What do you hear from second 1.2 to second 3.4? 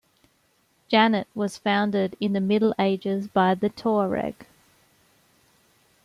was founded in the Middle Ages